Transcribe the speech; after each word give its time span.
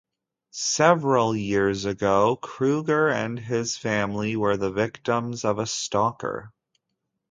Several 0.49 1.35
years 1.35 1.85
ago, 1.85 2.35
Krueger 2.35 3.09
and 3.09 3.37
his 3.37 3.77
family 3.77 4.35
were 4.35 4.57
the 4.57 4.71
victims 4.71 5.45
of 5.45 5.59
a 5.59 5.67
stalker. 5.67 6.51